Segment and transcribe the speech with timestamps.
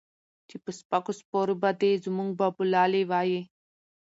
[0.47, 3.39] چې پۀ سپکو سپورو به دے زمونږ بابولالې وائي